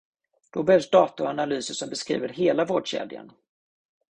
Då 0.49 0.63
behövs 0.63 0.89
data 0.89 1.23
och 1.23 1.29
analyser 1.29 1.73
som 1.73 1.89
beskriver 1.89 2.29
hela 2.29 2.65
vårdkedjan. 2.65 3.31